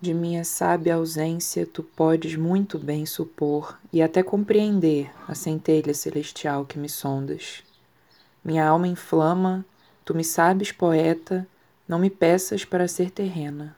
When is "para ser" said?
12.62-13.10